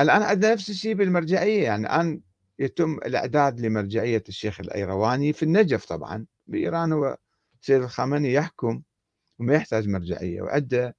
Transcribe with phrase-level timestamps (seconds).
[0.00, 2.20] الآن عندنا نفس الشيء بالمرجعية يعني الآن
[2.58, 7.16] يتم الإعداد لمرجعية الشيخ الأيرواني في النجف طبعا بإيران هو
[7.60, 8.82] سيد الخامنئي يحكم
[9.38, 10.96] وما يحتاج مرجعية وعنده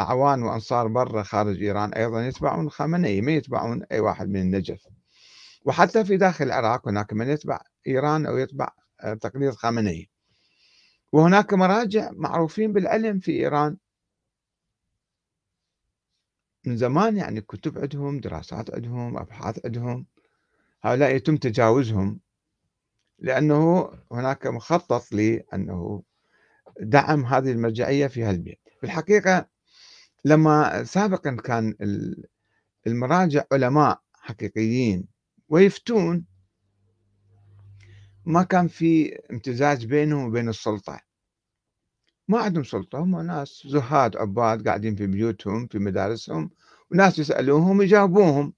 [0.00, 4.86] أعوان وأنصار برا خارج إيران أيضا يتبعون الخامنئي ما يتبعون أي واحد من النجف.
[5.64, 8.68] وحتى في داخل العراق هناك من يتبع إيران أو يتبع
[9.00, 10.10] آه، تقليد خامنئي
[11.12, 13.76] وهناك مراجع معروفين بالعلم في إيران
[16.66, 20.06] من زمان يعني كتب عندهم دراسات عندهم أبحاث عندهم.
[20.82, 22.20] هؤلاء يتم تجاوزهم.
[23.18, 26.02] لأنه هناك مخطط لأنه
[26.80, 28.60] دعم هذه المرجعية في هالبيت.
[28.80, 29.48] في الحقيقة
[30.24, 31.74] لما سابقا كان
[32.86, 35.08] المراجع علماء حقيقيين
[35.48, 36.24] ويفتون
[38.24, 41.00] ما كان في امتزاج بينهم وبين السلطة.
[42.28, 46.50] ما عندهم سلطة هم ناس زهاد عباد قاعدين في بيوتهم في مدارسهم
[46.90, 48.52] وناس يسألوهم ويجاوبوهم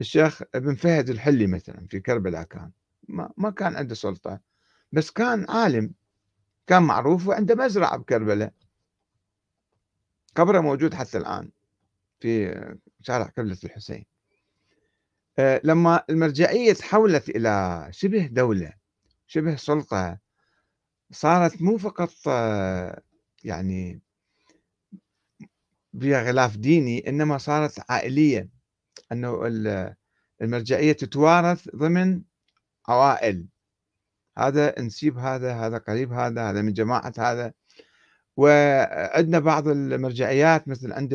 [0.00, 2.70] الشيخ ابن فهد الحلي مثلا في كربلاء كان
[3.08, 4.40] ما, ما كان عنده سلطة
[4.92, 5.94] بس كان عالم
[6.66, 8.52] كان معروف وعنده مزرعة بكربلاء.
[10.36, 11.50] قبره موجود حتى الآن
[12.20, 12.54] في
[13.02, 14.06] شارع قبلة الحسين.
[15.38, 18.72] آه، لما المرجعية تحولت إلى شبه دولة
[19.26, 20.18] شبه سلطة
[21.12, 23.02] صارت مو فقط آه،
[23.44, 24.02] يعني
[26.00, 28.48] فيها غلاف ديني إنما صارت عائلية
[29.12, 29.46] أنه
[30.42, 32.22] المرجعية تتوارث ضمن
[32.88, 33.46] عوائل.
[34.38, 37.52] هذا نسيب هذا هذا قريب هذا هذا من جماعة هذا.
[38.36, 41.14] وعندنا بعض المرجعيات مثل عند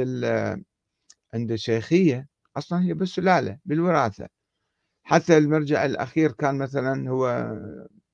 [1.34, 4.28] عند الشيخية أصلا هي بالسلالة بالوراثة.
[5.04, 7.56] حتى المرجع الأخير كان مثلا هو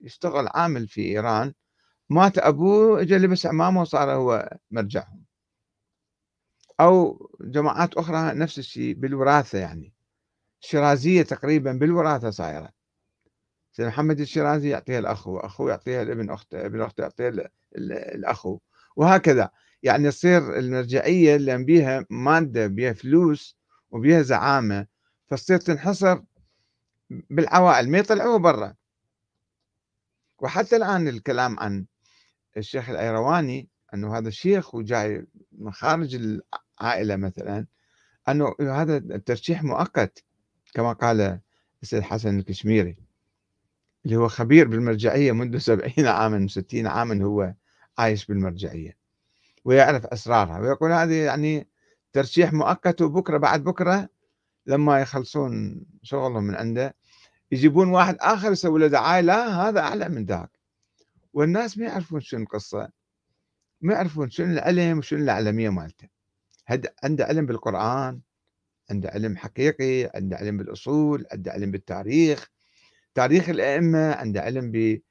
[0.01, 1.53] يشتغل عامل في إيران.
[2.09, 5.25] مات أبوه اجى لبس عمامه وصار هو مرجعهم.
[6.79, 9.93] أو جماعات أخرى نفس الشيء بالوراثة يعني.
[10.61, 12.69] الشرازية تقريبا بالوراثة صايرة.
[13.71, 18.59] سيد محمد الشيرازي يعطيها الأخ وأخوه يعطيها الابن أخته ابن أخته يعطيها الأخو.
[18.95, 19.49] وهكذا.
[19.83, 23.57] يعني تصير المرجعية اللي بيها مادة بيها فلوس
[23.91, 24.87] وبيها زعامة
[25.27, 26.21] فتصير تنحصر
[27.09, 28.75] بالعوائل ما يطلعوه برا.
[30.39, 31.85] وحتى الآن الكلام عن
[32.57, 36.41] الشيخ الأيرواني أنه هذا الشيخ وجاي من خارج
[36.81, 37.65] العائلة مثلا
[38.29, 40.23] أنه هذا الترشيح مؤقت
[40.73, 41.39] كما قال
[41.83, 42.97] السيد حسن الكشميري
[44.05, 47.53] اللي هو خبير بالمرجعية منذ سبعين عاما ستين عاما هو
[47.97, 48.97] عايش بالمرجعية
[49.65, 51.67] ويعرف أسرارها ويقول هذه يعني
[52.13, 54.09] ترشيح مؤقت وبكرة بعد بكرة
[54.65, 56.95] لما يخلصون شغلهم من عنده
[57.51, 60.54] يجيبون واحد آخر يسوي له دعاية لا هذا أعلى من ذاك.
[61.35, 62.89] والناس ما يعرفون شنو القصة
[63.81, 66.07] ما يعرفون شنو العلم وشنو العلمية مالته.
[67.03, 68.21] عنده علم بالقرآن
[68.91, 72.49] عنده علم حقيقي عنده علم بالأصول عنده علم بالتاريخ.
[73.15, 75.01] تاريخ الأئمة عنده علم ب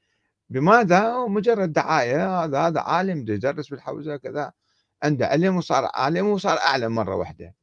[0.49, 4.53] بماذا؟ مجرد دعاية هذا هذا عالم يدرس بالحوزة كذا.
[5.03, 7.55] عنده علم وصار عالم وصار أعلم مرة واحدة.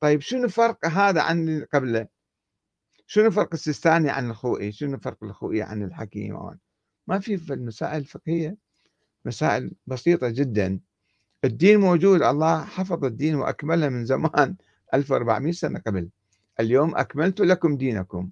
[0.00, 2.08] طيب شنو فرق هذا عن اللي قبله؟
[3.06, 6.58] شنو فرق السيستاني عن الخوئي؟ شنو فرق الخوئي عن الحكيم؟
[7.06, 8.56] ما في في المسائل الفقهية
[9.24, 10.80] مسائل بسيطة جدا.
[11.44, 14.56] الدين موجود الله حفظ الدين وأكمله من زمان
[14.94, 16.08] 1400 سنة قبل.
[16.60, 18.30] اليوم أكملت لكم دينكم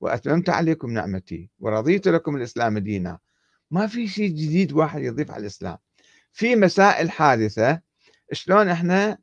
[0.00, 3.18] وأتممت عليكم نعمتي ورضيت لكم الإسلام دينا.
[3.70, 5.78] ما في شيء جديد واحد يضيف على الإسلام.
[6.32, 7.80] في مسائل حادثة
[8.32, 9.18] شلون إحنا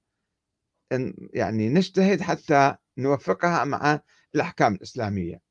[1.34, 4.00] يعني نجتهد حتى نوفقها مع
[4.36, 5.42] الأحكام الإسلامية.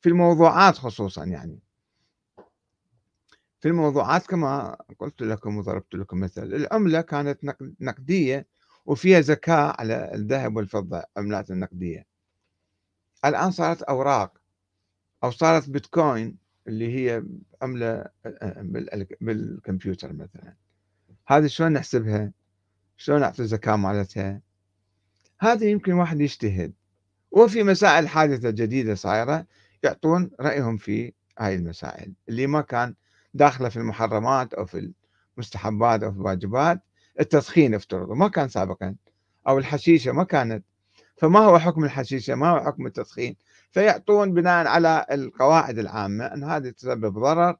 [0.00, 1.60] في الموضوعات خصوصا يعني.
[3.60, 7.38] في الموضوعات كما قلت لكم وضربت لكم مثل العملة كانت
[7.80, 8.46] نقدية
[8.86, 12.06] وفيها زكاة على الذهب والفضة عملات النقدية
[13.24, 14.38] الآن صارت أوراق
[15.24, 16.36] أو صارت بيتكوين
[16.68, 17.24] اللي هي
[17.62, 18.04] عملة
[19.20, 20.54] بالكمبيوتر مثلا.
[21.26, 22.32] هذه شلون نحسبها؟
[22.96, 24.40] شلون نعطي الزكاة مالتها؟
[25.40, 26.72] هذه يمكن واحد يجتهد.
[27.30, 29.46] وفي مسائل حادثة جديدة صايرة
[29.82, 32.94] يعطون رأيهم في هاي المسائل اللي ما كان
[33.34, 34.92] داخله في المحرمات أو في
[35.36, 36.80] المستحبات أو في الواجبات
[37.20, 38.94] التدخين افترضوا ما كان سابقا
[39.48, 40.64] أو الحشيشة ما كانت.
[41.16, 43.36] فما هو حكم الحشيشة؟ ما هو حكم التدخين
[43.70, 47.56] فيعطون بناء على القواعد العامة أن هذه تسبب ضرر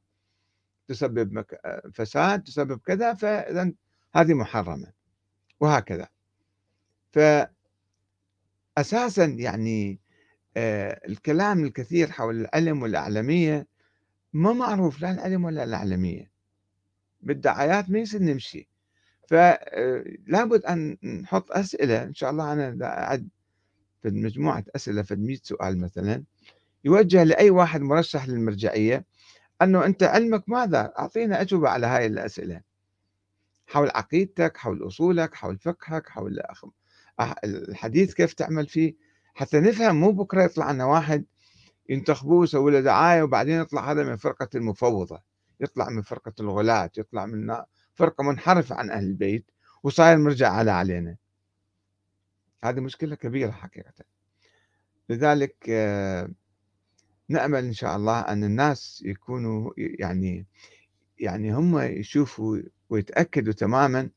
[0.89, 1.45] تسبب
[1.95, 3.73] فساد تسبب كذا فاذا
[4.15, 4.93] هذه محرمة
[5.61, 6.09] وهكذا.
[7.13, 7.19] ف
[8.79, 10.01] أساسا يعني
[10.57, 13.67] آه، الكلام الكثير حول العلم والاعلميه
[14.33, 16.31] ما معروف لا العلم ولا العلمية
[17.21, 18.69] بالدعايات ما يصير نمشي.
[19.29, 23.29] فلابد آه، أن نحط أسئلة إن شاء الله أنا أعد
[24.03, 26.25] في مجموعة أسئلة في 100 سؤال مثلا
[26.85, 29.05] يوجه لأي واحد مرشح للمرجعية
[29.63, 32.61] أنه أنت علمك ماذا؟ أعطينا أجوبة على هاي الأسئلة.
[33.67, 36.41] حول عقيدتك حول أصولك حول فقهك حول
[37.45, 38.95] الحديث كيف تعمل فيه.
[39.35, 41.25] حتى نفهم مو بكرة يطلع لنا واحد
[41.91, 45.23] ينتخبوه يسوي له دعاية وبعدين يطلع هذا من فرقة المفوضة
[45.61, 47.57] يطلع من فرقة الغلاة يطلع من
[47.95, 49.51] فرقة منحرفة عن أهل البيت
[49.83, 51.17] وصاير مرجع على علينا.
[52.65, 53.93] هذه مشكلة كبيرة حقيقة.
[55.09, 56.31] لذلك آه،
[57.29, 60.47] نأمل إن شاء الله أن الناس يكونوا يعني
[61.19, 62.59] يعني هم يشوفوا
[62.91, 64.11] ويتأكدوا تماما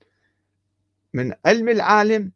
[1.13, 2.31] من علم العالم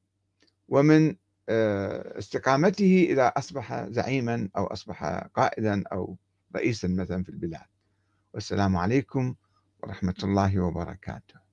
[0.70, 1.16] ومن
[1.50, 5.04] استقامته إذا أصبح زعيما أو أصبح
[5.34, 6.18] قائدا أو
[6.56, 7.66] رئيسا مثلا في البلاد.
[8.34, 9.36] والسلام عليكم
[9.84, 11.47] ورحمة الله وبركاته.